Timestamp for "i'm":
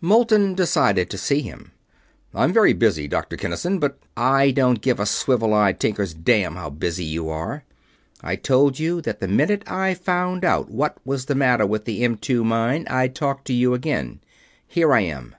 2.32-2.52